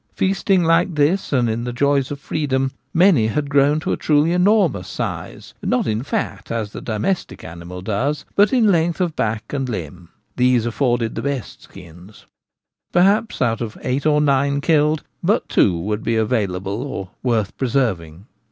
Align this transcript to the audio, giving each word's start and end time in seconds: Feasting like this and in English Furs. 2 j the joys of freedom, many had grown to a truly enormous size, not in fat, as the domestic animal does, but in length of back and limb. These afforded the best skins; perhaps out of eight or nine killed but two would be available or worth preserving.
Feasting 0.15 0.63
like 0.63 0.95
this 0.95 1.31
and 1.31 1.47
in 1.47 1.59
English 1.59 1.59
Furs. 1.59 1.59
2 1.59 1.61
j 1.61 1.65
the 1.65 1.77
joys 1.95 2.11
of 2.11 2.19
freedom, 2.19 2.71
many 2.91 3.27
had 3.27 3.51
grown 3.51 3.79
to 3.81 3.91
a 3.91 3.97
truly 3.97 4.33
enormous 4.33 4.87
size, 4.87 5.53
not 5.61 5.85
in 5.85 6.01
fat, 6.01 6.49
as 6.49 6.71
the 6.71 6.81
domestic 6.81 7.43
animal 7.43 7.83
does, 7.83 8.25
but 8.35 8.51
in 8.51 8.71
length 8.71 8.99
of 8.99 9.15
back 9.15 9.53
and 9.53 9.69
limb. 9.69 10.09
These 10.37 10.65
afforded 10.65 11.13
the 11.13 11.21
best 11.21 11.61
skins; 11.61 12.25
perhaps 12.91 13.43
out 13.43 13.61
of 13.61 13.77
eight 13.83 14.07
or 14.07 14.21
nine 14.21 14.59
killed 14.59 15.03
but 15.21 15.47
two 15.47 15.77
would 15.79 16.01
be 16.03 16.15
available 16.15 16.81
or 16.81 17.09
worth 17.21 17.55
preserving. 17.55 18.25